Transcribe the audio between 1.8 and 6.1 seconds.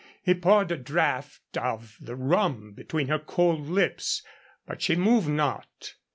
the rum between her cold lips. But she moved not.